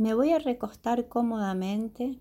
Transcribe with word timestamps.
Me 0.00 0.14
voy 0.14 0.32
a 0.32 0.38
recostar 0.38 1.08
cómodamente 1.08 2.18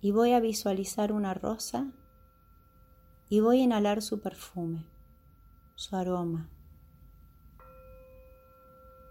y 0.00 0.10
voy 0.10 0.32
a 0.32 0.40
visualizar 0.40 1.12
una 1.12 1.34
rosa 1.34 1.92
y 3.28 3.40
voy 3.40 3.60
a 3.60 3.64
inhalar 3.64 4.00
su 4.00 4.22
perfume, 4.22 4.86
su 5.74 5.96
aroma. 5.96 6.48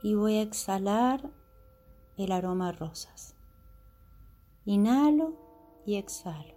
Y 0.02 0.16
voy 0.16 0.38
a 0.38 0.42
exhalar 0.42 1.30
el 2.18 2.32
aroma 2.32 2.72
rosas. 2.72 3.36
Inhalo 4.66 5.36
y 5.86 5.98
exhalo. 5.98 6.56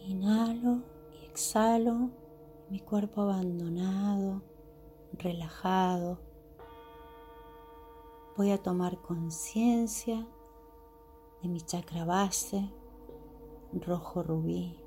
Inhalo 0.00 0.82
y 1.12 1.26
exhalo 1.26 2.19
mi 2.70 2.78
cuerpo 2.78 3.22
abandonado, 3.22 4.42
relajado. 5.14 6.20
Voy 8.36 8.52
a 8.52 8.62
tomar 8.62 9.02
conciencia 9.02 10.24
de 11.42 11.48
mi 11.48 11.60
chakra 11.60 12.04
base, 12.04 12.70
rojo 13.72 14.22
rubí, 14.22 14.78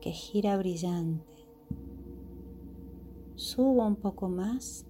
que 0.00 0.12
gira 0.12 0.56
brillante. 0.56 1.48
Subo 3.34 3.84
un 3.84 3.96
poco 3.96 4.28
más 4.28 4.86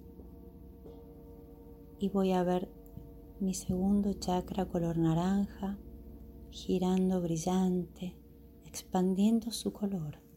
y 1.97 2.09
voy 2.09 2.33
a 2.33 2.43
ver 2.43 2.69
mi 3.39 3.55
segundo 3.55 4.13
chakra 4.13 4.67
color 4.67 4.99
naranja 4.99 5.79
girando 6.51 7.19
brillante, 7.19 8.15
expandiendo 8.65 9.49
su 9.49 9.73
color. 9.73 10.30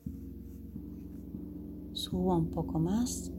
Subo 2.05 2.37
un 2.37 2.51
poco 2.51 2.79
más 2.79 3.33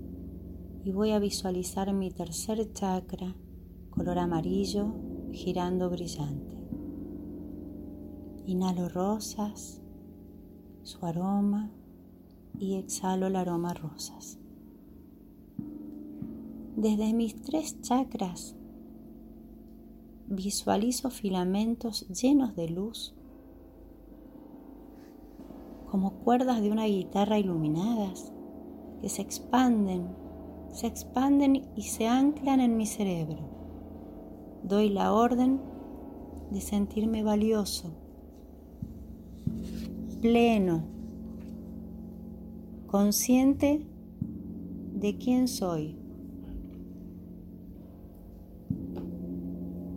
y 0.84 0.92
voy 0.92 1.12
a 1.12 1.20
visualizar 1.20 1.94
mi 1.94 2.10
tercer 2.10 2.74
chakra 2.74 3.36
color 3.92 4.18
amarillo 4.18 4.92
girando 5.32 5.88
brillante. 5.92 6.58
Inhalo 8.48 8.90
rosas, 8.90 9.84
su 10.82 11.06
aroma 11.06 11.70
y 12.58 12.78
exhalo 12.78 13.28
el 13.28 13.36
aroma 13.36 13.76
rosas. 13.76 14.40
Desde 16.76 17.14
mis 17.14 17.40
tres 17.44 17.80
chakras 17.82 18.56
visualizo 20.28 21.12
filamentos 21.12 22.08
llenos 22.08 22.56
de 22.56 22.70
luz, 22.70 23.14
como 25.86 26.16
cuerdas 26.24 26.64
de 26.64 26.72
una 26.72 26.86
guitarra 26.86 27.38
iluminadas 27.38 28.32
se 29.10 29.22
expanden, 29.22 30.08
se 30.72 30.88
expanden 30.88 31.68
y 31.76 31.84
se 31.84 32.08
anclan 32.08 32.60
en 32.60 32.78
mi 32.78 32.86
cerebro. 32.86 33.40
Doy 34.64 34.90
la 34.90 35.14
orden 35.14 35.60
de 36.52 36.62
sentirme 36.62 37.24
valioso 37.24 38.06
pleno, 40.26 40.84
consciente 42.88 43.86
de 44.96 45.18
quién 45.18 45.48
soy. 45.48 45.96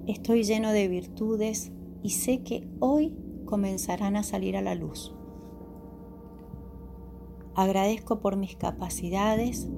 Estoy 0.07 0.43
lleno 0.43 0.73
de 0.73 0.87
virtudes 0.89 1.73
y 2.03 2.11
sé 2.11 2.43
que 2.43 2.69
hoy 2.79 3.17
comenzarán 3.47 4.17
a 4.17 4.23
salir 4.23 4.55
a 4.59 4.61
la 4.61 4.75
luz. 4.75 5.15
Agradezco 7.59 8.21
por 8.21 8.37
mis 8.37 8.55
capacidades 8.55 9.69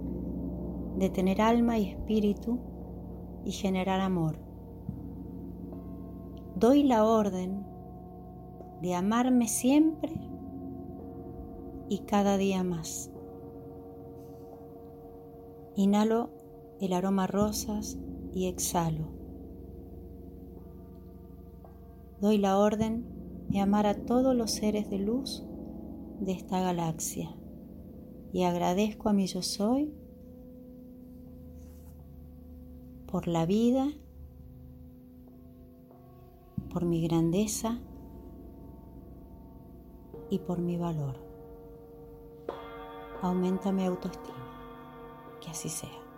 de 0.99 1.09
tener 1.09 1.41
alma 1.41 1.79
y 1.79 1.89
espíritu 1.89 2.59
y 3.47 3.53
generar 3.53 4.03
amor. 4.03 4.37
Doy 6.57 6.83
la 6.83 7.07
orden 7.07 7.65
de 8.83 8.95
amarme 8.95 9.49
siempre 9.49 10.13
y 11.89 12.01
cada 12.01 12.37
día 12.37 12.63
más. 12.65 13.11
Inhalo 15.75 16.29
el 16.83 16.93
aroma 16.93 17.27
rosas 17.29 17.99
y 18.35 18.49
exhalo. 18.49 19.09
Doy 22.21 22.37
la 22.37 22.59
orden 22.59 23.07
de 23.49 23.61
amar 23.61 23.87
a 23.87 24.05
todos 24.05 24.37
los 24.37 24.51
seres 24.51 24.91
de 24.91 24.99
luz 24.99 25.47
de 26.21 26.33
esta 26.33 26.61
galaxia 26.61 27.40
y 28.33 28.45
agradezco 28.45 29.09
a 29.09 29.13
mi 29.13 29.27
yo 29.27 29.43
soy 29.43 29.93
por 33.11 33.27
la 33.27 33.45
vida, 33.47 33.89
por 36.73 36.85
mi 36.85 37.03
grandeza 37.03 37.81
y 40.31 40.39
por 40.39 40.61
mi 40.61 40.77
valor 40.77 41.31
aumenta 43.23 43.73
mi 43.73 43.85
autoestima. 43.85 44.37
Que 45.41 45.51
así 45.51 45.69
sea. 45.69 46.10